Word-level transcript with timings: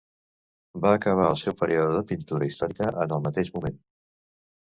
Va 0.85 0.93
acabar 0.99 1.27
el 1.33 1.37
seu 1.41 1.55
període 1.59 1.91
de 1.97 2.01
pintura 2.13 2.49
històrica 2.49 2.89
en 3.05 3.15
el 3.19 3.23
mateix 3.27 3.53
moment. 3.61 3.79